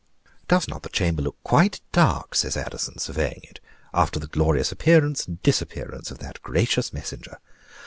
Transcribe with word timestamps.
"Does 0.47 0.67
not 0.67 0.81
the 0.81 0.89
chamber 0.89 1.21
look 1.21 1.37
quite 1.43 1.79
dark?" 1.91 2.33
says 2.33 2.57
Addison, 2.57 2.97
surveying 2.97 3.41
it, 3.43 3.59
"after 3.93 4.19
the 4.19 4.25
glorious 4.25 4.71
appearance 4.71 5.27
and 5.27 5.39
disappearance 5.43 6.09
of 6.09 6.17
that 6.17 6.41
gracious 6.41 6.91
messenger? 6.91 7.37